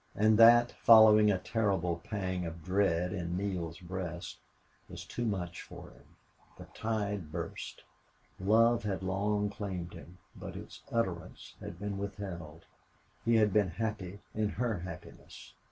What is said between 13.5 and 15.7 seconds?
been happy in her happiness.